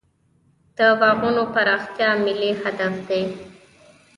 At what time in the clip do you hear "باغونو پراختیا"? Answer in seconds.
0.99-2.09